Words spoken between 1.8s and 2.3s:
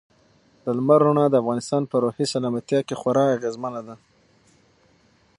په روحي